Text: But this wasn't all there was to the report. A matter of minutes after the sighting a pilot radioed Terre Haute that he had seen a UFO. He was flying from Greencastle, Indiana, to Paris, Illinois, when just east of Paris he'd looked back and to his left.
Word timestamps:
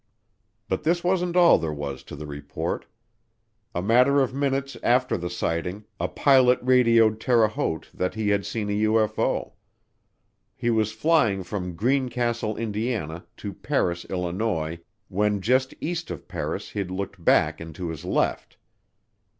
But 0.67 0.81
this 0.81 1.03
wasn't 1.03 1.35
all 1.35 1.59
there 1.59 1.71
was 1.71 2.01
to 2.05 2.15
the 2.15 2.25
report. 2.25 2.87
A 3.75 3.83
matter 3.83 4.19
of 4.19 4.33
minutes 4.33 4.75
after 4.81 5.15
the 5.15 5.29
sighting 5.29 5.85
a 5.99 6.07
pilot 6.07 6.57
radioed 6.63 7.19
Terre 7.21 7.47
Haute 7.47 7.87
that 7.93 8.15
he 8.15 8.29
had 8.29 8.43
seen 8.43 8.67
a 8.71 8.81
UFO. 8.85 9.51
He 10.55 10.71
was 10.71 10.91
flying 10.91 11.43
from 11.43 11.75
Greencastle, 11.75 12.57
Indiana, 12.57 13.27
to 13.37 13.53
Paris, 13.53 14.03
Illinois, 14.05 14.79
when 15.07 15.39
just 15.39 15.75
east 15.79 16.09
of 16.09 16.27
Paris 16.27 16.71
he'd 16.71 16.89
looked 16.89 17.23
back 17.23 17.61
and 17.61 17.75
to 17.75 17.89
his 17.89 18.03
left. 18.03 18.57